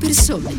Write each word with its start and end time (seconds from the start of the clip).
persone. 0.00 0.58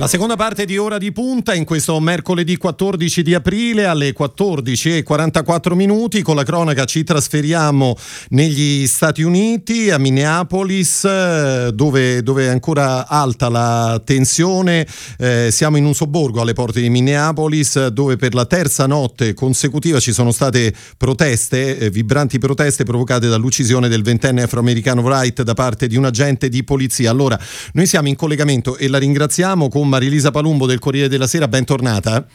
La 0.00 0.08
seconda 0.08 0.34
parte 0.34 0.64
di 0.64 0.78
Ora 0.78 0.96
di 0.96 1.12
Punta 1.12 1.52
in 1.52 1.66
questo 1.66 2.00
mercoledì 2.00 2.56
14 2.56 3.22
di 3.22 3.34
aprile 3.34 3.84
alle 3.84 4.14
14.44 4.18 5.74
minuti 5.74 6.22
con 6.22 6.36
la 6.36 6.42
cronaca 6.42 6.86
ci 6.86 7.04
trasferiamo 7.04 7.94
negli 8.30 8.86
Stati 8.86 9.20
Uniti 9.20 9.90
a 9.90 9.98
Minneapolis 9.98 11.68
dove, 11.68 12.22
dove 12.22 12.44
è 12.44 12.48
ancora 12.48 13.08
alta 13.08 13.50
la 13.50 14.00
tensione. 14.02 14.86
Eh, 15.18 15.50
siamo 15.50 15.76
in 15.76 15.84
un 15.84 15.92
sobborgo 15.92 16.40
alle 16.40 16.54
porte 16.54 16.80
di 16.80 16.88
Minneapolis 16.88 17.88
dove 17.88 18.16
per 18.16 18.32
la 18.32 18.46
terza 18.46 18.86
notte 18.86 19.34
consecutiva 19.34 20.00
ci 20.00 20.14
sono 20.14 20.32
state 20.32 20.72
proteste, 20.96 21.76
eh, 21.76 21.90
vibranti 21.90 22.38
proteste 22.38 22.84
provocate 22.84 23.28
dall'uccisione 23.28 23.86
del 23.88 24.02
ventenne 24.02 24.44
afroamericano 24.44 25.02
Wright 25.02 25.42
da 25.42 25.52
parte 25.52 25.86
di 25.88 25.96
un 25.96 26.06
agente 26.06 26.48
di 26.48 26.64
polizia. 26.64 27.10
Allora, 27.10 27.38
noi 27.74 27.86
siamo 27.86 28.08
in 28.08 28.16
collegamento 28.16 28.78
e 28.78 28.88
la 28.88 28.96
ringraziamo 28.96 29.68
con 29.68 29.88
Marilisa 29.90 30.30
Palumbo 30.30 30.64
del 30.64 30.78
Corriere 30.78 31.08
della 31.08 31.26
Sera, 31.26 31.46
bentornata. 31.48 32.26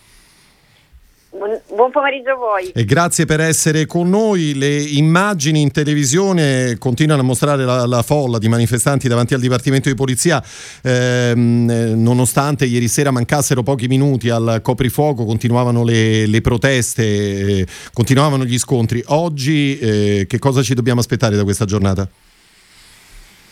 Buon 1.76 1.92
pomeriggio 1.92 2.32
a 2.32 2.36
voi. 2.36 2.72
E 2.74 2.86
grazie 2.86 3.26
per 3.26 3.42
essere 3.42 3.86
con 3.86 4.10
noi. 4.10 4.54
Le 4.56 4.82
immagini 4.82 5.60
in 5.60 5.72
televisione 5.72 6.78
continuano 6.78 7.22
a 7.22 7.26
mostrare 7.26 7.66
la, 7.66 7.86
la 7.86 8.02
folla 8.02 8.38
di 8.38 8.48
manifestanti 8.48 9.10
davanti 9.10 9.34
al 9.34 9.42
Dipartimento 9.42 9.90
di 9.90 9.96
Polizia, 9.96 10.42
ehm, 10.82 11.94
nonostante 12.02 12.66
ieri 12.66 12.88
sera 12.88 13.12
mancassero 13.12 13.64
pochi 13.64 13.88
minuti 13.88 14.30
al 14.30 14.62
coprifuoco, 14.64 15.26
continuavano 15.26 15.84
le, 15.84 16.26
le 16.26 16.42
proteste, 16.42 17.04
eh, 17.04 17.68
continuavano 17.92 18.46
gli 18.46 18.58
scontri. 18.58 19.04
Oggi 19.08 19.78
eh, 19.78 20.26
che 20.28 20.40
cosa 20.40 20.62
ci 20.62 20.74
dobbiamo 20.74 21.02
aspettare 21.02 21.36
da 21.36 21.44
questa 21.44 21.66
giornata? 21.66 22.08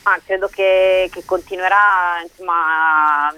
Ah, 0.03 0.19
credo 0.25 0.47
che, 0.47 1.09
che 1.11 1.23
continuerà 1.25 2.21
insomma 2.23 3.33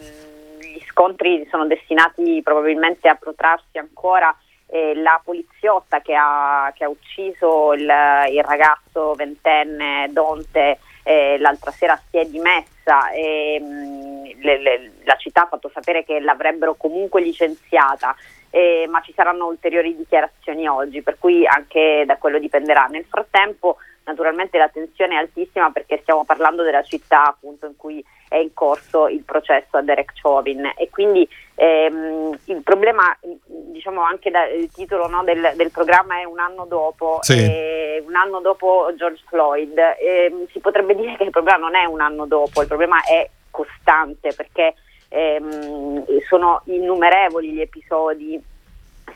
scontri 0.95 1.45
sono 1.51 1.67
destinati 1.67 2.39
probabilmente 2.41 3.09
a 3.09 3.15
protrarsi 3.15 3.77
ancora. 3.77 4.33
Eh, 4.67 4.95
la 4.95 5.21
poliziotta 5.23 6.01
che 6.01 6.15
ha, 6.15 6.71
che 6.73 6.85
ha 6.85 6.89
ucciso 6.89 7.73
il, 7.73 7.81
il, 7.81 8.43
ragazzo 8.43 9.13
ventenne 9.13 10.09
Donte 10.09 10.79
eh, 11.03 11.37
l'altra 11.37 11.69
sera 11.69 12.01
si 12.09 12.17
è 12.17 12.25
dimessa 12.25 13.11
e 13.11 13.59
mh, 13.61 13.65
mm, 13.65 14.23
le, 14.41 14.57
le, 14.57 14.91
la 15.03 15.15
città 15.17 15.43
ha 15.43 15.47
fatto 15.47 15.69
sapere 15.71 16.03
che 16.03 16.19
l'avrebbero 16.19 16.73
comunque 16.75 17.21
licenziata. 17.21 18.15
Eh, 18.49 18.87
ma 18.89 19.01
ci 19.01 19.11
saranno 19.13 19.47
ulteriori 19.47 19.97
dichiarazioni 19.97 20.65
oggi, 20.65 21.01
per 21.01 21.17
cui 21.19 21.45
anche 21.45 22.03
da 22.07 22.15
quello 22.15 22.39
dipenderà. 22.39 22.85
Nel 22.85 23.03
frattempo 23.03 23.77
naturalmente 24.05 24.57
la 24.57 24.69
tensione 24.69 25.15
è 25.15 25.19
altissima 25.19 25.71
perché 25.71 25.99
stiamo 26.01 26.23
parlando 26.23 26.63
della 26.63 26.83
città 26.83 27.25
appunto 27.27 27.65
in 27.65 27.75
cui 27.75 28.03
è 28.27 28.37
in 28.37 28.53
corso 28.53 29.07
il 29.07 29.23
processo 29.23 29.77
a 29.77 29.81
Derek 29.81 30.13
Chauvin 30.19 30.71
e 30.77 30.89
quindi 30.89 31.27
ehm, 31.55 32.37
il 32.45 32.61
problema 32.61 33.15
diciamo 33.45 34.01
anche 34.01 34.31
dal 34.31 34.69
titolo 34.73 35.07
no, 35.07 35.23
del, 35.23 35.53
del, 35.55 35.71
programma 35.71 36.19
è 36.19 36.23
un 36.23 36.39
anno 36.39 36.65
dopo 36.65 37.19
sì. 37.21 37.33
eh, 37.33 38.03
un 38.05 38.15
anno 38.15 38.39
dopo 38.41 38.91
George 38.95 39.23
Floyd 39.27 39.77
eh, 39.77 40.47
si 40.51 40.59
potrebbe 40.59 40.95
dire 40.95 41.17
che 41.17 41.23
il 41.23 41.31
problema 41.31 41.57
non 41.57 41.75
è 41.75 41.85
un 41.85 42.01
anno 42.01 42.25
dopo 42.25 42.61
il 42.61 42.67
problema 42.67 43.03
è 43.03 43.27
costante 43.49 44.33
perché 44.33 44.75
ehm, 45.09 46.05
sono 46.27 46.61
innumerevoli 46.65 47.53
gli 47.53 47.61
episodi 47.61 48.41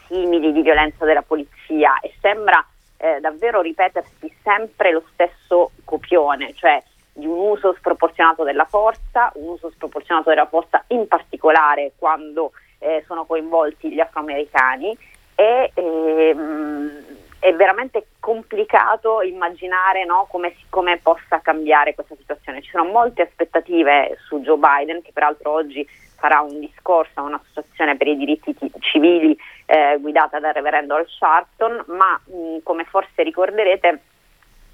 simili 0.07 0.51
di 0.51 0.61
violenza 0.61 1.05
della 1.05 1.21
polizia 1.21 1.99
e 1.99 2.13
sembra 2.19 2.65
eh, 3.01 3.19
davvero 3.21 3.61
ripetersi 3.61 4.31
sempre 4.43 4.91
lo 4.91 5.03
stesso 5.13 5.71
copione, 5.85 6.53
cioè 6.53 6.83
di 7.13 7.25
un 7.25 7.37
uso 7.37 7.73
sproporzionato 7.73 8.43
della 8.43 8.65
forza, 8.65 9.31
un 9.35 9.49
uso 9.49 9.71
sproporzionato 9.71 10.29
della 10.29 10.47
forza 10.47 10.83
in 10.87 11.07
particolare 11.07 11.93
quando 11.97 12.51
eh, 12.79 13.03
sono 13.07 13.25
coinvolti 13.25 13.91
gli 13.91 13.99
afroamericani 13.99 14.97
e 15.35 15.71
ehm, 15.73 17.03
è 17.39 17.53
veramente 17.53 18.07
complicato 18.19 19.21
immaginare 19.21 20.03
no, 20.03 20.27
come, 20.29 20.55
come, 20.69 20.97
possa 20.97 21.39
cambiare 21.41 21.95
questa 21.95 22.15
situazione. 22.15 22.61
Ci 22.61 22.71
sono 22.71 22.83
molte 22.83 23.21
aspettative 23.21 24.17
su 24.27 24.41
Joe 24.41 24.57
Biden, 24.57 25.01
che 25.01 25.11
peraltro 25.13 25.51
oggi 25.51 25.87
farà 26.19 26.41
un 26.41 26.59
discorso 26.59 27.11
a 27.15 27.23
un'associazione 27.23 27.97
per 27.97 28.07
i 28.07 28.17
diritti 28.17 28.55
civili 28.79 29.37
eh, 29.65 29.97
guidata 29.99 30.39
dal 30.39 30.53
reverendo 30.53 30.95
Al 30.95 31.07
Sharpton, 31.07 31.83
ma 31.87 32.19
mh, 32.25 32.59
come 32.63 32.83
forse 32.85 33.23
ricorderete 33.23 34.01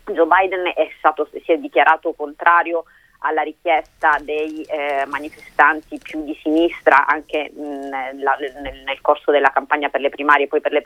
Joe 0.06 0.28
Biden 0.28 0.67
è 0.67 0.89
stato, 0.97 1.28
si 1.31 1.51
è 1.51 1.57
dichiarato 1.57 2.13
contrario 2.13 2.83
alla 3.19 3.41
richiesta 3.41 4.17
dei 4.22 4.61
eh, 4.63 5.06
manifestanti 5.07 5.97
più 5.97 6.23
di 6.23 6.38
sinistra 6.41 7.07
anche 7.07 7.51
mh, 7.51 8.22
la, 8.22 8.38
nel, 8.62 8.83
nel, 8.83 9.01
corso 9.01 9.31
della 9.31 9.50
campagna 9.50 9.89
per 9.89 10.01
le 10.01 10.09
primarie 10.09 10.45
e 10.45 10.47
poi 10.47 10.62
per 10.62 10.72
le 10.72 10.83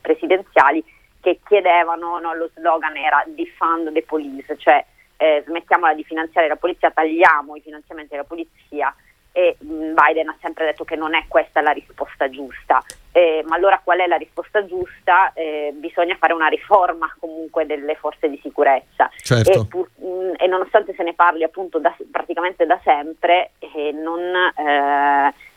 presidenziali 0.00 0.82
che 1.20 1.40
chiedevano, 1.46 2.18
no, 2.18 2.34
lo 2.34 2.50
slogan 2.54 2.96
era 2.96 3.22
defund 3.26 3.92
the 3.92 4.02
police, 4.02 4.56
cioè 4.58 4.84
eh, 5.16 5.42
smettiamola 5.46 5.94
di 5.94 6.02
finanziare 6.02 6.48
la 6.48 6.56
polizia, 6.56 6.90
tagliamo 6.90 7.54
i 7.54 7.60
finanziamenti 7.60 8.10
della 8.10 8.24
polizia 8.24 8.94
e 9.32 9.56
mm, 9.64 9.94
Biden 9.94 10.28
ha 10.28 10.36
sempre 10.40 10.66
detto 10.66 10.84
che 10.84 10.94
non 10.94 11.14
è 11.14 11.24
questa 11.26 11.60
la 11.60 11.70
risposta 11.70 12.28
giusta. 12.28 12.82
Eh, 13.14 13.42
ma 13.46 13.56
allora 13.56 13.80
qual 13.82 13.98
è 13.98 14.06
la 14.06 14.16
risposta 14.16 14.64
giusta? 14.64 15.32
Eh, 15.34 15.72
bisogna 15.74 16.16
fare 16.16 16.32
una 16.32 16.48
riforma 16.48 17.14
comunque 17.18 17.66
delle 17.66 17.94
forze 17.96 18.28
di 18.28 18.38
sicurezza. 18.42 19.10
Certo. 19.16 19.50
E, 19.50 19.66
pur, 19.66 19.88
mh, 19.96 20.06
mm, 20.06 20.32
e, 20.36 20.46
nonostante 20.46 20.94
se 20.94 21.02
ne 21.02 21.14
parli 21.14 21.42
appunto 21.42 21.78
da, 21.78 21.94
praticamente 22.10 22.64
da 22.66 22.80
sempre, 22.84 23.52
eh, 23.58 23.92
non, 23.92 24.20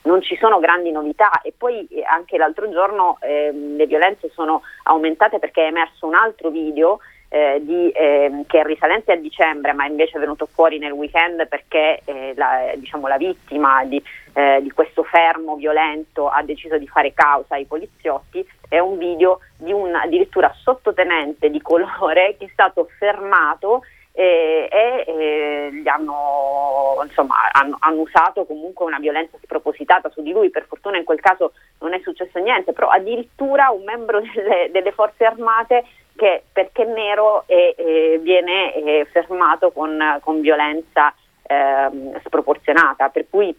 non, 0.02 0.22
ci 0.22 0.36
sono 0.38 0.60
grandi 0.60 0.92
novità. 0.92 1.42
E 1.42 1.54
poi 1.58 1.86
eh, 1.88 2.04
anche 2.04 2.38
l'altro 2.38 2.70
giorno 2.70 3.18
ehm, 3.22 3.76
le 3.76 3.86
violenze 3.88 4.30
sono 4.34 4.62
aumentate 4.84 5.40
perché 5.40 5.64
è 5.64 5.68
emerso 5.68 6.08
un 6.08 6.16
altro 6.16 6.50
video 6.50 7.00
eh, 7.36 7.60
di, 7.62 7.90
eh, 7.90 8.46
che 8.48 8.62
è 8.62 8.64
risalente 8.64 9.12
a 9.12 9.18
dicembre 9.18 9.74
ma 9.74 9.86
invece 9.86 10.16
è 10.16 10.22
venuto 10.22 10.46
fuori 10.46 10.78
nel 10.78 10.94
weekend 10.94 11.46
perché 11.50 12.00
eh, 12.06 12.32
la, 12.38 12.72
diciamo, 12.78 13.10
la, 13.10 13.18
vittima 13.18 13.84
di, 13.84 14.02
eh, 14.32 14.62
di, 14.62 14.72
questo 14.72 15.04
fermo 15.04 15.58
violento 15.58 16.30
ha 16.30 16.42
deciso 16.44 16.78
di 16.78 16.88
fare 16.88 17.14
causa 17.14 17.56
ai 17.56 17.66
poliziotti, 17.66 18.48
è 18.70 18.80
un 18.80 18.98
video 18.98 19.40
di 19.58 19.74
un 19.74 19.94
addirittura 19.96 20.50
sottotenente 20.62 21.50
di 21.50 21.62
colore 21.62 22.36
che 22.40 22.46
è 22.46 22.50
stato 22.54 22.88
fermato 22.98 23.82
e, 24.14 24.70
e, 24.72 25.04
e 25.06 25.70
gli 25.74 25.88
hanno, 25.90 27.02
insomma, 27.04 27.36
hanno, 27.52 27.76
hanno, 27.80 28.00
usato 28.00 28.46
comunque 28.46 28.86
una 28.86 29.00
violenza 29.00 29.38
spropositata 29.42 30.08
su 30.08 30.22
di 30.22 30.32
lui, 30.32 30.50
per 30.50 30.68
fortuna 30.70 30.98
in 30.98 31.04
quel 31.04 31.20
caso 31.20 31.52
non 31.80 31.94
è 31.94 32.00
successo 32.00 32.40
niente, 32.40 32.72
però 32.72 32.88
addirittura 32.88 33.72
un 33.72 33.84
membro 33.84 34.22
delle, 34.34 34.70
delle 34.72 34.94
forze 34.94 35.26
armate 35.26 35.84
che 36.16 36.44
perché 36.52 36.84
è 36.84 36.94
nero 36.94 37.44
e, 37.48 37.76
e 37.78 38.20
viene 38.22 38.74
eh, 38.74 39.08
fermato 39.12 39.72
con, 39.72 40.20
con 40.22 40.42
violenza 40.42 41.14
eh, 41.44 42.20
sproporzionata, 42.24 43.10
per 43.10 43.26
cui 43.30 43.56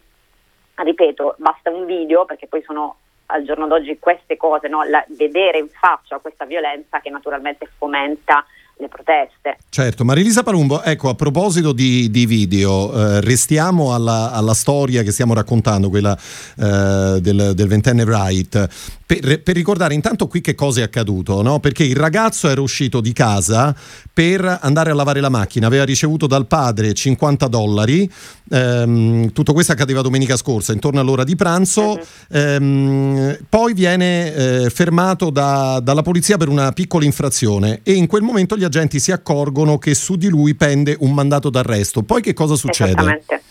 ripeto, 0.75 1.35
basta 1.37 1.69
un 1.69 1.85
video 1.85 2.25
perché 2.25 2.47
poi 2.47 2.61
sono 2.63 2.97
al 3.27 3.43
giorno 3.43 3.67
d'oggi 3.67 3.97
queste 3.99 4.37
cose, 4.37 4.67
no? 4.67 4.83
La, 4.83 5.03
vedere 5.09 5.57
in 5.57 5.67
faccia 5.69 6.19
questa 6.19 6.45
violenza 6.45 6.99
che 6.99 7.09
naturalmente 7.09 7.69
fomenta 7.77 8.45
le 8.79 8.87
proteste. 8.87 9.57
Certo, 9.69 10.05
Marilisa 10.05 10.43
Palumbo, 10.43 10.83
ecco 10.83 11.09
a 11.09 11.15
proposito 11.15 11.73
di, 11.73 12.09
di 12.11 12.25
video, 12.25 12.93
eh, 12.93 13.21
restiamo 13.21 13.93
alla, 13.93 14.31
alla, 14.31 14.53
storia 14.53 15.01
che 15.01 15.11
stiamo 15.11 15.33
raccontando, 15.33 15.89
quella 15.89 16.15
eh, 16.15 17.19
del, 17.19 17.53
del, 17.55 17.67
ventenne 17.67 18.03
Wright, 18.03 18.67
per, 19.07 19.41
per, 19.41 19.55
ricordare 19.55 19.93
intanto 19.93 20.27
qui 20.27 20.41
che 20.41 20.53
cosa 20.53 20.81
è 20.81 20.83
accaduto, 20.83 21.41
no? 21.41 21.61
perché 21.61 21.85
il 21.85 21.95
ragazzo 21.95 22.49
era 22.49 22.59
uscito 22.59 22.99
di 22.99 23.13
casa 23.13 23.73
per 24.11 24.59
andare 24.61 24.91
a 24.91 24.93
lavare 24.93 25.21
la 25.21 25.29
macchina, 25.29 25.65
aveva 25.65 25.85
ricevuto 25.85 26.27
dal 26.27 26.45
padre 26.45 26.93
50 26.93 27.47
dollari, 27.47 28.11
ehm, 28.51 29.31
tutto 29.31 29.53
questo 29.53 29.71
accadeva 29.71 30.01
domenica 30.01 30.35
scorsa, 30.35 30.73
intorno 30.73 30.99
all'ora 30.99 31.23
di 31.23 31.37
pranzo, 31.37 31.91
uh-huh. 31.91 31.99
ehm, 32.29 33.37
poi 33.47 33.73
viene 33.73 34.33
eh, 34.33 34.69
fermato 34.69 35.29
da, 35.29 35.79
dalla 35.81 36.01
polizia 36.01 36.35
per 36.35 36.49
una 36.49 36.73
piccola 36.73 37.05
infrazione 37.05 37.79
e 37.83 37.93
in 37.93 38.07
quel 38.07 38.23
momento 38.23 38.57
gli 38.57 38.65
agenti 38.65 38.99
si 38.99 39.13
accorgono 39.13 39.77
che 39.77 39.95
su 39.95 40.17
di 40.17 40.27
lui 40.27 40.53
pende 40.53 40.97
un 40.99 41.13
mandato 41.13 41.49
d'arresto. 41.49 42.03
Poi 42.03 42.21
che 42.21 42.33
cosa 42.33 42.55
succede? 42.55 42.91
Esattamente. 42.91 43.41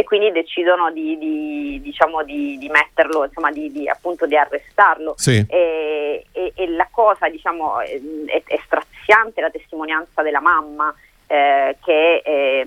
E 0.00 0.04
quindi 0.04 0.32
decidono 0.32 0.90
di, 0.90 1.18
di, 1.18 1.78
diciamo 1.82 2.24
di, 2.24 2.56
di 2.56 2.70
metterlo, 2.70 3.24
insomma, 3.24 3.52
di, 3.52 3.86
appunto 3.86 4.24
di 4.24 4.34
arrestarlo. 4.34 5.12
Sì. 5.18 5.44
E, 5.46 6.24
e, 6.32 6.52
e, 6.56 6.68
la 6.68 6.88
cosa, 6.90 7.28
diciamo, 7.28 7.80
è, 7.80 8.00
è 8.46 8.58
straziante 8.64 9.42
la 9.42 9.50
testimonianza 9.50 10.22
della 10.22 10.40
mamma. 10.40 10.94
Eh, 11.26 11.76
che, 11.84 12.22
eh, 12.24 12.66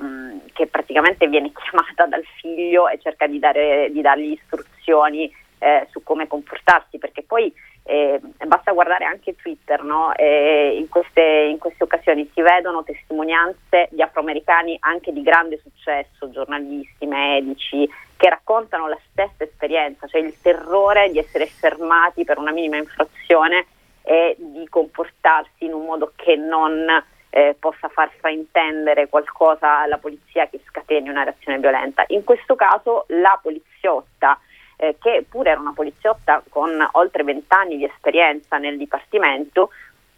che, 0.53 0.67
praticamente 0.67 1.27
viene 1.27 1.51
chiamata 1.57 2.05
dal 2.05 2.23
figlio 2.39 2.87
e 2.87 2.99
cerca 3.01 3.25
di, 3.25 3.39
dare, 3.39 3.89
di 3.91 3.99
dargli 3.99 4.33
istruzioni 4.33 5.29
eh, 5.57 5.87
su 5.89 6.03
come 6.03 6.27
comportarsi, 6.27 6.99
perché 6.99 7.23
poi 7.23 7.51
Eh, 7.85 8.21
basta 8.45 8.71
guardare 8.71 9.03
anche 9.03 9.35
Twitter, 9.35 9.83
no? 9.83 10.13
eh, 10.15 10.77
in, 10.77 10.87
queste, 10.87 11.21
in, 11.21 11.57
queste, 11.57 11.83
occasioni 11.83 12.29
si 12.33 12.41
vedono 12.41 12.83
testimonianze 12.83 13.89
di 13.91 14.01
afroamericani 14.01 14.77
anche 14.79 15.11
di 15.11 15.21
grande 15.21 15.59
successo, 15.61 16.29
giornalisti, 16.31 17.05
medici, 17.05 17.89
che 18.15 18.29
raccontano 18.29 18.87
la 18.87 18.97
stessa 19.11 19.43
esperienza, 19.43 20.07
cioè 20.07 20.21
il 20.21 20.33
terrore 20.41 21.11
di 21.11 21.19
essere 21.19 21.45
fermati 21.45 22.23
per 22.23 22.37
una 22.37 22.51
minima 22.51 22.77
infrazione 22.77 23.65
e 24.01 24.35
di 24.37 24.65
comportarsi 24.69 25.65
in 25.65 25.73
un 25.73 25.83
modo 25.83 26.13
che 26.15 26.37
non 26.37 26.85
eh, 27.29 27.55
possa 27.59 27.89
far 27.89 28.11
fraintendere 28.19 29.09
qualcosa 29.09 29.79
alla 29.79 29.97
polizia 29.97 30.47
che 30.47 30.61
scateni 30.67 31.09
una 31.09 31.23
reazione 31.23 31.57
violenta. 31.59 32.05
In 32.09 32.23
questo 32.23 32.55
caso 32.55 33.05
la 33.07 33.37
poliziotta 33.41 34.39
eh, 34.77 34.95
che 34.99 35.25
pure 35.27 35.51
era 35.51 35.59
una 35.59 35.73
poliziotta 35.73 36.43
con 36.49 36.71
oltre 36.93 37.23
vent'anni 37.23 37.77
di 37.77 37.85
esperienza 37.85 38.57
nel 38.57 38.77
dipartimento, 38.77 39.69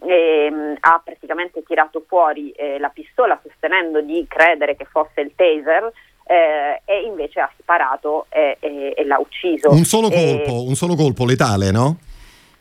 ehm, 0.01 0.77
ha 0.79 1.01
praticamente 1.03 1.63
tirato 1.63 2.03
fuori 2.07 2.51
eh, 2.51 2.79
la 2.79 2.89
pistola 2.89 3.39
sostenendo 3.41 4.01
di 4.01 4.25
credere 4.27 4.75
che 4.75 4.85
fosse 4.85 5.21
il 5.21 5.33
taser 5.35 5.91
eh, 6.27 6.81
e 6.85 7.01
invece 7.01 7.39
ha 7.39 7.51
sparato 7.57 8.25
e, 8.29 8.57
e, 8.59 8.93
e 8.95 9.05
l'ha 9.05 9.19
ucciso. 9.19 9.69
Un 9.69 9.83
solo 9.83 10.09
colpo, 10.09 10.63
un 10.63 10.75
solo 10.75 10.95
colpo 10.95 11.25
letale, 11.25 11.71
no? 11.71 11.97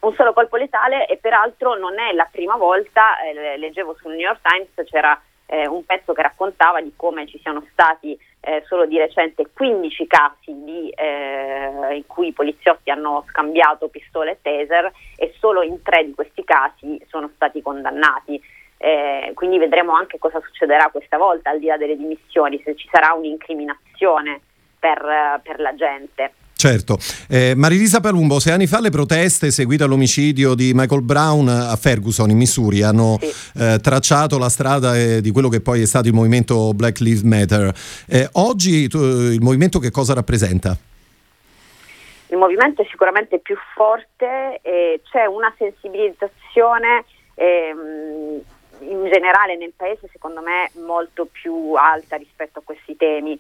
un 0.05 0.15
solo 0.15 0.33
colpo 0.33 0.57
letale 0.57 1.07
e 1.07 1.17
peraltro 1.17 1.77
non 1.77 1.99
è 1.99 2.13
la 2.13 2.29
prima 2.31 2.57
volta, 2.57 3.21
eh, 3.23 3.57
leggevo 3.57 3.97
sul 3.99 4.13
New 4.13 4.21
York 4.21 4.41
Times, 4.43 4.89
c'era 4.89 5.19
eh, 5.47 5.67
un 5.67 5.85
pezzo 5.85 6.13
che 6.13 6.23
raccontava 6.23 6.81
di 6.81 6.93
come 6.95 7.27
ci 7.27 7.39
siano 7.41 7.65
stati 7.73 8.19
eh, 8.45 8.63
solo 8.67 8.85
di 8.87 8.99
recente 8.99 9.47
15 9.53 10.07
casi 10.07 10.53
di, 10.65 10.91
eh, 10.91 11.95
in 11.97 12.07
cui 12.07 12.29
i 12.29 12.33
poliziotti 12.33 12.91
hanno 12.91 13.25
scambiato 13.29 13.89
pistole 13.89 14.33
e 14.33 14.39
taser 14.43 14.93
e 15.17 15.35
solo 15.39 15.63
in 15.63 15.81
tre 15.83 16.05
di 16.05 16.15
questi 16.15 16.45
casi 16.45 17.01
sono 17.09 17.31
stati 17.35 17.63
condannati. 17.63 18.41
Eh, 18.77 19.31
quindi 19.35 19.59
vedremo 19.59 19.95
anche 19.95 20.19
cosa 20.19 20.41
succederà 20.41 20.91
questa 20.91 21.17
volta, 21.17 21.51
al 21.51 21.59
di 21.59 21.67
là 21.67 21.79
delle 21.79 21.97
dimissioni, 21.97 22.61
se 22.63 22.77
ci 22.77 22.87
sarà 22.91 23.15
un'incriminazione 23.15 24.41
per, 24.79 25.41
per 25.43 25.61
la 25.61 25.75
gente. 25.75 26.33
Certo. 26.57 26.99
Eh, 27.29 27.55
Marilisa 27.55 28.01
Palumbo, 28.01 28.41
sei 28.41 28.55
anni 28.55 28.67
fa 28.67 28.81
le 28.81 28.91
proteste 28.91 29.51
seguite 29.51 29.85
all'omicidio 29.85 30.55
di 30.55 30.73
Michael 30.75 31.03
Brown 31.03 31.49
a 31.49 31.77
Ferguson 31.77 32.31
in 32.31 32.39
Missouri 32.39 32.83
hanno 32.83 33.19
sì. 33.21 33.61
eh, 33.61 33.79
tracciato 33.81 34.39
la 34.39 34.49
strada 34.49 34.97
eh, 34.97 35.21
di 35.21 35.31
quello 35.31 35.49
che 35.49 35.61
poi 35.61 35.83
è 35.83 35.87
stato 35.87 36.09
il 36.09 36.15
movimento 36.15 36.73
Black 36.73 37.01
Lives 37.01 37.23
Matter. 37.23 37.75
Eh, 38.07 38.29
oggi 38.33 38.89
tu, 38.89 38.99
il 38.99 39.43
movimento 39.43 39.79
che 39.79 39.91
cosa 39.91 40.15
rappresenta? 40.15 40.77
Il 42.29 42.39
movimento 42.39 42.83
è 42.83 42.87
sicuramente 42.91 43.39
più 43.39 43.57
forte, 43.75 44.61
c'è 44.63 45.27
una 45.27 45.55
sensibilizzazione 45.57 47.05
ehm, 47.35 48.41
in 48.89 49.09
generale 49.11 49.57
nel 49.57 49.73
paese 49.77 50.09
secondo 50.13 50.41
me 50.41 50.71
molto 50.85 51.27
più 51.27 51.73
alta 51.75 52.17
rispetto 52.17 52.61
a 52.61 52.63
questi 52.65 52.97
temi. 52.97 53.39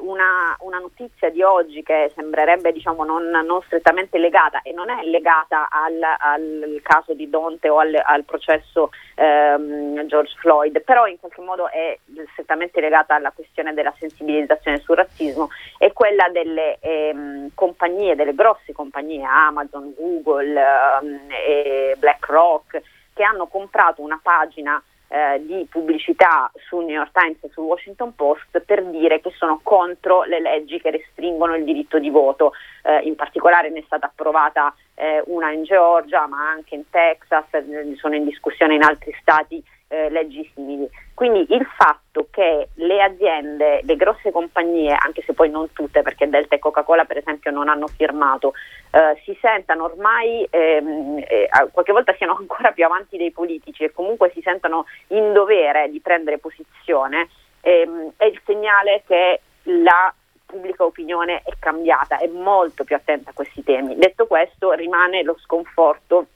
Una, 0.00 0.56
una, 0.60 0.78
notizia 0.78 1.30
di 1.30 1.42
oggi 1.42 1.82
che 1.82 2.10
sembrerebbe 2.14 2.72
diciamo, 2.72 3.04
non, 3.04 3.28
non, 3.28 3.60
strettamente 3.62 4.18
legata 4.18 4.62
e 4.62 4.72
non 4.72 4.88
è 4.90 5.02
legata 5.04 5.68
al, 5.70 6.00
al 6.02 6.80
caso 6.82 7.12
di 7.14 7.28
Donte 7.28 7.68
o 7.68 7.78
al, 7.78 8.00
al 8.02 8.24
processo 8.24 8.90
ehm, 9.14 10.06
George 10.06 10.34
Floyd, 10.38 10.80
però 10.82 11.06
in 11.06 11.18
qualche 11.18 11.42
modo 11.42 11.68
è 11.70 11.98
strettamente 12.32 12.80
legata 12.80 13.14
alla 13.14 13.30
questione 13.30 13.74
della 13.74 13.92
sensibilizzazione 13.98 14.78
sul 14.78 14.96
razzismo, 14.96 15.48
è 15.76 15.92
quella 15.92 16.28
delle 16.30 16.78
ehm, 16.80 17.50
compagnie, 17.54 18.14
delle 18.14 18.34
grosse 18.34 18.72
compagnie, 18.72 19.24
Amazon, 19.24 19.94
Google, 19.96 20.60
ehm, 20.60 21.98
BlackRock, 21.98 22.82
che 23.18 23.24
hanno 23.24 23.48
comprato 23.48 24.00
una 24.00 24.20
pagina 24.22 24.80
eh, 25.08 25.44
di 25.44 25.66
pubblicità 25.68 26.48
sul 26.68 26.84
New 26.84 26.94
York 26.94 27.10
Times 27.10 27.38
e 27.40 27.48
sul 27.48 27.64
Washington 27.64 28.14
Post 28.14 28.60
per 28.60 28.84
dire 28.84 29.20
che 29.20 29.32
sono 29.36 29.58
contro 29.60 30.22
le 30.22 30.38
leggi 30.38 30.80
che 30.80 30.92
restringono 30.92 31.56
il 31.56 31.64
diritto 31.64 31.98
di 31.98 32.10
voto. 32.10 32.52
Eh, 32.84 33.00
in 33.00 33.16
particolare 33.16 33.70
ne 33.70 33.80
è 33.80 33.82
stata 33.86 34.06
approvata 34.06 34.72
eh, 34.94 35.20
una 35.26 35.50
in 35.50 35.64
Georgia, 35.64 36.28
ma 36.28 36.48
anche 36.48 36.76
in 36.76 36.88
Texas, 36.90 37.46
sono 37.96 38.14
in 38.14 38.24
discussione 38.24 38.76
in 38.76 38.84
altri 38.84 39.12
stati 39.20 39.60
eh, 39.88 40.10
leggi 40.10 40.48
simili. 40.54 40.88
Quindi 41.14 41.46
il 41.48 41.66
fatto 41.76 42.28
che 42.30 42.68
le 42.74 43.02
aziende, 43.02 43.80
le 43.82 43.96
grosse 43.96 44.30
compagnie, 44.30 44.94
anche 44.94 45.22
se 45.22 45.32
poi 45.32 45.50
non 45.50 45.72
tutte, 45.72 46.02
perché 46.02 46.28
Delta 46.28 46.54
e 46.54 46.58
Coca-Cola 46.58 47.04
per 47.04 47.16
esempio 47.16 47.50
non 47.50 47.68
hanno 47.68 47.88
firmato, 47.88 48.52
eh, 48.90 49.20
si 49.24 49.36
sentano 49.40 49.84
ormai, 49.84 50.46
ehm, 50.48 51.18
eh, 51.26 51.48
qualche 51.72 51.92
volta 51.92 52.14
siano 52.14 52.36
ancora 52.38 52.72
più 52.72 52.84
avanti 52.84 53.16
dei 53.16 53.32
politici 53.32 53.84
e 53.84 53.92
comunque 53.92 54.30
si 54.32 54.40
sentano 54.42 54.86
in 55.08 55.32
dovere 55.32 55.90
di 55.90 56.00
prendere 56.00 56.38
posizione, 56.38 57.28
ehm, 57.62 58.12
è 58.16 58.24
il 58.24 58.40
segnale 58.44 59.02
che 59.06 59.40
la 59.64 60.12
pubblica 60.46 60.84
opinione 60.84 61.42
è 61.44 61.52
cambiata, 61.58 62.18
è 62.18 62.26
molto 62.26 62.84
più 62.84 62.96
attenta 62.96 63.30
a 63.30 63.34
questi 63.34 63.62
temi. 63.62 63.96
Detto 63.96 64.26
questo, 64.26 64.72
rimane 64.72 65.22
lo 65.22 65.36
sconforto 65.40 66.26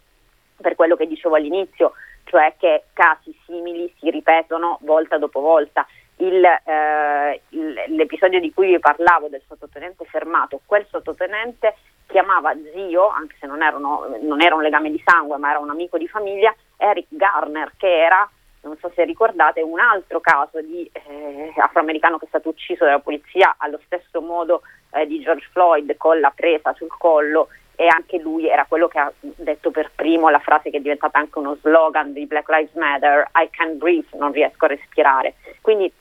per 0.61 0.75
quello 0.75 0.97
che 0.97 1.07
dicevo 1.07 1.37
all'inizio, 1.37 1.93
cioè 2.25 2.55
che 2.59 2.85
casi 2.93 3.37
simili 3.45 3.93
si 3.99 4.11
ripetono 4.11 4.79
volta 4.83 5.19
dopo 5.19 5.41
volta. 5.41 5.87
Il, 6.17 6.45
eh, 6.45 7.41
l'episodio 7.89 8.39
di 8.39 8.53
cui 8.53 8.69
vi 8.69 8.79
parlavo 8.79 9.29
del 9.29 9.43
sottotenente 9.49 10.05
fermato, 10.05 10.61
quel 10.67 10.87
sottotenente 10.89 11.75
chiamava 12.07 12.55
zio, 12.73 13.09
anche 13.09 13.35
se 13.41 13.47
non, 13.47 13.63
erano, 13.63 14.17
non, 14.21 14.41
era 14.41 14.55
un 14.55 14.63
legame 14.63 14.91
di 14.91 15.03
sangue 15.05 15.39
ma 15.39 15.51
era 15.51 15.59
un 15.59 15.71
amico 15.71 15.99
di 15.99 16.07
famiglia, 16.07 16.55
Eric 16.77 17.07
Garner, 17.09 17.73
che 17.77 18.05
era, 18.05 18.29
non 18.63 18.77
so 18.79 18.93
se 18.95 19.05
ricordate, 19.05 19.63
un 19.63 19.81
altro 19.81 20.21
caso 20.21 20.61
di 20.61 20.89
eh, 20.93 21.53
afroamericano 21.57 22.19
che 22.19 22.27
è 22.27 22.29
stato 22.29 22.51
ucciso 22.51 22.85
dalla 22.85 23.01
polizia 23.01 23.55
allo 23.57 23.81
stesso 23.87 24.21
modo 24.21 24.63
eh, 24.93 25.07
di 25.07 25.21
George 25.21 25.49
Floyd 25.51 25.97
con 25.97 26.21
la 26.21 26.33
presa 26.35 26.73
sul 26.75 26.95
collo 26.97 27.49
e 27.83 27.89
anche 27.89 28.19
lui 28.19 28.49
era 28.49 28.65
quello 28.65 28.87
che 28.87 29.01
ha 29.01 29.13
detto 29.19 29.73
per 29.73 29.91
primo 29.93 30.29
la 30.29 30.39
frase 30.39 30.71
che 30.71 30.77
è 30.77 30.81
diventata 30.81 31.19
anche 31.19 31.41
uno 31.41 31.57
slogan 31.57 32.13
di 32.13 32.27
Black 32.27 32.49
Lives 32.49 32.75
Matter, 32.75 33.29
I 33.35 33.51
can't 33.51 33.75
breathe, 33.75 34.07
non 34.17 34.31
riesco 34.31 34.67
a 34.67 34.69
respirare. 34.69 35.35
Quindi 35.61 35.93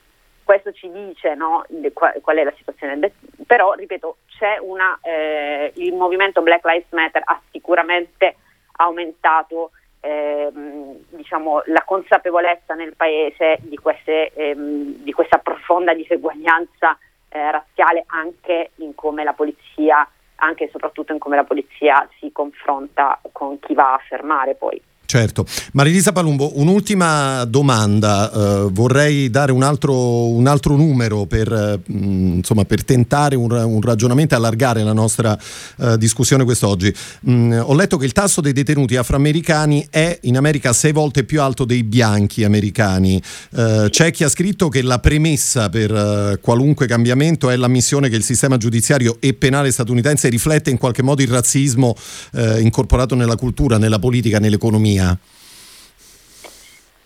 questo 0.44 0.70
ci 0.70 0.88
dice 0.92 1.34
no, 1.34 1.64
qual 1.92 2.36
è 2.36 2.44
la 2.44 2.54
situazione, 2.56 3.12
però 3.48 3.72
ripeto, 3.72 4.16
una, 4.60 4.96
eh, 5.02 5.72
il 5.74 5.92
movimento 5.94 6.40
Black 6.42 6.64
Lives 6.64 6.90
Matter 6.90 7.22
ha 7.24 7.40
sicuramente 7.50 8.36
aumentato 8.76 9.72
ehm, 9.98 10.98
diciamo, 11.08 11.62
la 11.66 11.82
consapevolezza 11.84 12.74
nel 12.74 12.94
paese 12.94 13.58
di, 13.62 13.76
queste, 13.76 14.32
ehm, 14.34 15.02
di 15.02 15.12
questa 15.12 15.38
profonda 15.38 15.94
diseguaglianza 15.94 16.96
eh, 17.28 17.50
razziale 17.50 18.04
anche 18.06 18.70
in 18.76 18.94
come 18.94 19.24
la 19.24 19.32
polizia 19.32 20.08
anche 20.42 20.64
e 20.64 20.70
soprattutto 20.70 21.12
in 21.12 21.18
come 21.18 21.36
la 21.36 21.44
polizia 21.44 22.06
si 22.18 22.30
confronta 22.32 23.20
con 23.32 23.58
chi 23.60 23.74
va 23.74 23.94
a 23.94 24.02
fermare 24.06 24.54
poi. 24.54 24.80
Certo. 25.12 25.44
Marilisa 25.72 26.10
Palumbo, 26.10 26.58
un'ultima 26.58 27.44
domanda. 27.44 28.30
Uh, 28.32 28.72
vorrei 28.72 29.28
dare 29.28 29.52
un 29.52 29.62
altro, 29.62 30.28
un 30.28 30.46
altro 30.46 30.74
numero 30.74 31.26
per, 31.26 31.52
uh, 31.86 31.92
insomma, 31.92 32.64
per 32.64 32.82
tentare 32.82 33.36
un, 33.36 33.50
un, 33.50 33.82
ragionamento 33.82 34.32
e 34.32 34.38
allargare 34.38 34.82
la 34.82 34.94
nostra 34.94 35.38
uh, 35.76 35.96
discussione 35.98 36.44
quest'oggi. 36.44 36.94
Mm, 37.28 37.60
ho 37.62 37.74
letto 37.74 37.98
che 37.98 38.06
il 38.06 38.12
tasso 38.12 38.40
dei 38.40 38.54
detenuti 38.54 38.96
afroamericani 38.96 39.86
è 39.90 40.18
in 40.22 40.38
America 40.38 40.72
sei 40.72 40.92
volte 40.92 41.24
più 41.24 41.42
alto 41.42 41.66
dei 41.66 41.82
bianchi 41.82 42.42
americani. 42.42 43.20
c'è 43.50 44.10
chi 44.12 44.24
ha 44.24 44.30
scritto 44.30 44.70
che 44.70 44.80
la 44.80 44.98
premessa 44.98 45.68
per 45.68 46.38
qualunque 46.40 46.86
cambiamento 46.86 47.50
è 47.50 47.56
l'ammissione 47.56 48.08
che 48.08 48.16
il 48.16 48.22
sistema 48.22 48.56
giudiziario 48.56 49.18
e 49.20 49.34
penale 49.34 49.70
statunitense 49.72 50.30
riflette 50.30 50.70
in 50.70 50.78
qualche 50.78 51.02
modo 51.02 51.20
il 51.20 51.28
razzismo 51.28 51.94
incorporato 52.60 53.14
nella 53.14 53.36
cultura, 53.36 53.76
nella 53.76 53.98
politica, 53.98 54.38
nell'economia. 54.38 55.01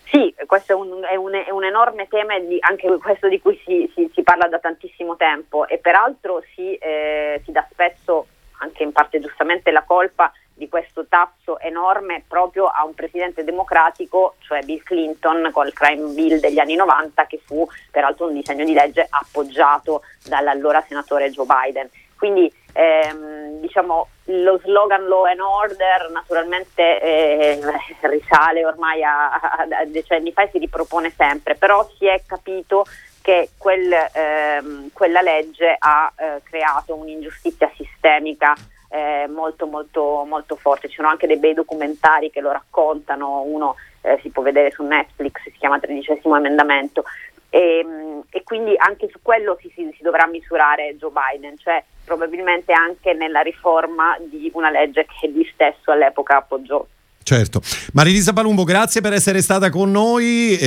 Sì, 0.09 0.33
questo 0.45 0.71
è 0.71 0.75
un, 0.75 1.03
è 1.03 1.15
un, 1.15 1.33
è 1.33 1.49
un 1.51 1.65
enorme 1.65 2.07
tema, 2.07 2.39
di, 2.39 2.57
anche 2.61 2.87
questo 2.97 3.27
di 3.27 3.41
cui 3.41 3.59
si, 3.65 3.91
si, 3.93 4.09
si, 4.13 4.23
parla 4.23 4.47
da 4.47 4.57
tantissimo 4.57 5.17
tempo 5.17 5.67
e 5.67 5.79
peraltro 5.79 6.41
si, 6.55 6.75
eh, 6.75 7.41
si 7.43 7.51
dà 7.51 7.67
spesso, 7.69 8.27
anche 8.59 8.83
in 8.83 8.93
parte 8.93 9.19
giustamente, 9.19 9.71
la 9.71 9.83
colpa 9.83 10.31
di 10.53 10.69
questo 10.69 11.05
tasso 11.07 11.59
enorme 11.59 12.23
proprio 12.27 12.65
a 12.65 12.83
un 12.83 12.93
presidente 12.95 13.43
democratico, 13.43 14.35
cioè 14.39 14.63
Bill 14.63 14.81
Clinton 14.81 15.49
col 15.51 15.71
crime 15.71 16.13
bill 16.13 16.39
degli 16.39 16.57
anni 16.57 16.75
90 16.75 17.25
che 17.27 17.39
fu 17.45 17.67
peraltro 17.91 18.27
un 18.27 18.33
disegno 18.33 18.65
di 18.65 18.73
legge 18.73 19.05
appoggiato 19.07 20.01
dall'allora 20.25 20.83
senatore 20.87 21.29
Joe 21.29 21.45
Biden. 21.45 21.89
Quindi 22.17 22.51
ehm, 22.73 23.59
diciamo, 23.59 24.07
lo 24.29 24.59
slogan 24.63 25.07
law 25.07 25.25
and 25.25 25.39
order 25.39 26.09
naturalmente 26.11 26.99
eh, 26.99 27.59
risale 28.01 28.65
ormai 28.65 29.03
a, 29.03 29.31
a, 29.31 29.85
decenni 29.85 30.31
fa 30.33 30.43
e 30.43 30.49
si 30.51 30.57
ripropone 30.57 31.13
sempre, 31.15 31.55
però 31.55 31.87
si 31.97 32.07
è 32.07 32.21
capito 32.25 32.85
che 33.21 33.49
quel, 33.57 33.91
ehm, 33.91 34.89
quella 34.93 35.21
legge 35.21 35.75
ha 35.77 36.11
eh, 36.15 36.41
creato 36.43 36.95
un'ingiustizia 36.95 37.71
sistemica 37.75 38.53
eh, 38.89 39.27
molto 39.27 39.65
molto 39.65 40.23
molto 40.25 40.55
forte. 40.55 40.87
Ci 40.87 40.95
sono 40.95 41.09
anche 41.09 41.27
dei 41.27 41.37
bei 41.37 41.53
documentari 41.53 42.29
che 42.29 42.41
lo 42.41 42.51
raccontano, 42.51 43.41
uno 43.41 43.75
eh, 44.01 44.19
si 44.21 44.29
può 44.29 44.43
vedere 44.43 44.71
su 44.71 44.83
Netflix, 44.83 45.41
si 45.43 45.55
chiama 45.57 45.79
Tredicesimo 45.79 46.37
Emendamento. 46.37 47.03
E, 47.49 47.85
e, 48.29 48.43
quindi 48.43 48.73
anche 48.77 49.07
su 49.11 49.19
quello 49.21 49.57
si, 49.61 49.71
si, 49.75 49.89
si, 49.95 50.03
dovrà 50.03 50.27
misurare 50.27 50.95
Joe 50.97 51.11
Biden, 51.11 51.57
cioè 51.57 51.83
probabilmente 52.03 52.73
anche 52.73 53.13
nella 53.13 53.41
riforma 53.41 54.17
di 54.29 54.49
una 54.53 54.69
legge 54.69 55.05
che 55.19 55.27
lui 55.27 55.49
stesso 55.53 55.91
all'epoca 55.91 56.37
appoggiò. 56.37 56.85
Certo. 57.23 57.61
Marilisa 57.93 58.31
Palumbo, 58.31 58.63
grazie 58.63 59.01
per 59.01 59.13
essere 59.13 59.41
stata 59.41 59.69
con 59.69 59.91
noi. 59.91 60.57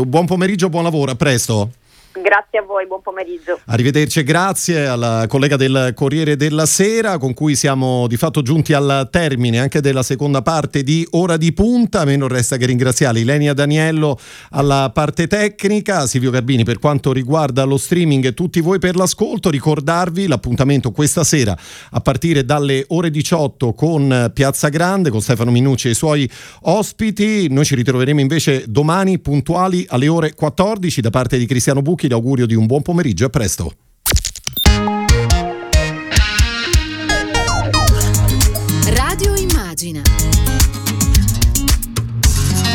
Buon 0.00 0.24
pomeriggio, 0.24 0.70
buon 0.70 0.84
lavoro, 0.84 1.10
a 1.10 1.14
presto. 1.14 1.70
Grazie 2.22 2.60
a 2.60 2.62
voi, 2.62 2.86
buon 2.86 3.02
pomeriggio. 3.02 3.60
Arrivederci 3.66 4.22
grazie 4.22 4.86
alla 4.86 5.26
collega 5.28 5.56
del 5.56 5.92
Corriere 5.94 6.36
della 6.36 6.64
Sera 6.64 7.18
con 7.18 7.34
cui 7.34 7.54
siamo 7.54 8.06
di 8.06 8.16
fatto 8.16 8.40
giunti 8.40 8.72
al 8.72 9.08
termine 9.10 9.58
anche 9.58 9.80
della 9.80 10.02
seconda 10.02 10.40
parte 10.40 10.82
di 10.82 11.06
Ora 11.10 11.36
di 11.36 11.52
Punta. 11.52 12.00
A 12.00 12.04
me 12.04 12.16
non 12.16 12.28
resta 12.28 12.56
che 12.56 12.64
ringraziare 12.64 13.20
Ilenia 13.20 13.52
Daniello 13.52 14.18
alla 14.50 14.90
parte 14.94 15.26
tecnica, 15.26 16.06
Silvio 16.06 16.30
Garbini 16.30 16.64
per 16.64 16.78
quanto 16.78 17.12
riguarda 17.12 17.64
lo 17.64 17.76
streaming 17.76 18.24
e 18.24 18.34
tutti 18.34 18.60
voi 18.60 18.78
per 18.78 18.96
l'ascolto. 18.96 19.50
Ricordarvi 19.50 20.26
l'appuntamento 20.26 20.92
questa 20.92 21.22
sera 21.22 21.56
a 21.90 22.00
partire 22.00 22.44
dalle 22.44 22.84
ore 22.88 23.10
18 23.10 23.74
con 23.74 24.30
Piazza 24.32 24.68
Grande, 24.68 25.10
con 25.10 25.20
Stefano 25.20 25.50
Minucci 25.50 25.88
e 25.88 25.90
i 25.90 25.94
suoi 25.94 26.28
ospiti. 26.62 27.48
Noi 27.50 27.66
ci 27.66 27.74
ritroveremo 27.74 28.20
invece 28.20 28.64
domani 28.66 29.18
puntuali 29.18 29.84
alle 29.88 30.08
ore 30.08 30.34
14 30.34 31.02
da 31.02 31.10
parte 31.10 31.36
di 31.36 31.44
Cristiano 31.46 31.82
Bucchi 31.82 32.05
Bianchi, 32.06 32.08
l'augurio 32.08 32.46
di 32.46 32.54
un 32.54 32.66
buon 32.66 32.82
pomeriggio, 32.82 33.26
a 33.26 33.28
presto. 33.28 33.72
Radio 38.88 39.34
Immagina. 39.34 40.02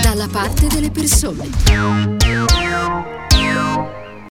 Dalla 0.01 0.27
parte 0.27 0.67
delle 0.67 0.91
persone. 0.91 1.49